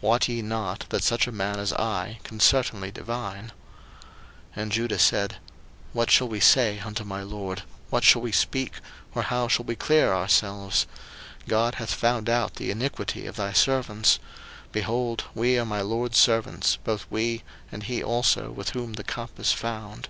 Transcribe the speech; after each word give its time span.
wot 0.00 0.26
ye 0.26 0.40
not 0.40 0.86
that 0.88 1.04
such 1.04 1.26
a 1.26 1.30
man 1.30 1.58
as 1.58 1.70
I 1.74 2.18
can 2.24 2.40
certainly 2.40 2.90
divine? 2.90 3.52
01:044:016 4.56 4.56
And 4.56 4.72
Judah 4.72 4.98
said, 4.98 5.36
What 5.92 6.10
shall 6.10 6.28
we 6.28 6.40
say 6.40 6.78
unto 6.80 7.04
my 7.04 7.22
lord? 7.22 7.64
what 7.90 8.02
shall 8.02 8.22
we 8.22 8.32
speak? 8.32 8.72
or 9.14 9.20
how 9.24 9.48
shall 9.48 9.66
we 9.66 9.76
clear 9.76 10.14
ourselves? 10.14 10.86
God 11.46 11.74
hath 11.74 11.92
found 11.92 12.30
out 12.30 12.54
the 12.54 12.70
iniquity 12.70 13.26
of 13.26 13.36
thy 13.36 13.52
servants: 13.52 14.18
behold, 14.72 15.24
we 15.34 15.58
are 15.58 15.66
my 15.66 15.82
lord's 15.82 16.16
servants, 16.16 16.76
both 16.82 17.04
we, 17.10 17.42
and 17.70 17.82
he 17.82 18.02
also 18.02 18.50
with 18.50 18.70
whom 18.70 18.94
the 18.94 19.04
cup 19.04 19.38
is 19.38 19.52
found. 19.52 20.08